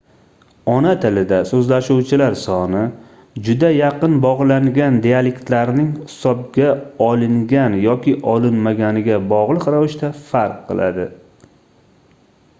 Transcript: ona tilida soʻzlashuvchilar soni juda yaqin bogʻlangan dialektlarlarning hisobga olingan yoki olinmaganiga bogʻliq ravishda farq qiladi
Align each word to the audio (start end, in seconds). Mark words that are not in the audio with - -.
ona 0.75 0.91
tilida 1.01 1.39
soʻzlashuvchilar 1.49 2.37
soni 2.43 2.79
juda 3.49 3.69
yaqin 3.75 4.15
bogʻlangan 4.23 4.97
dialektlarlarning 5.03 5.91
hisobga 6.07 6.71
olingan 7.09 7.77
yoki 7.83 8.13
olinmaganiga 8.33 9.19
bogʻliq 9.35 9.69
ravishda 9.75 10.11
farq 10.31 10.57
qiladi 10.71 11.07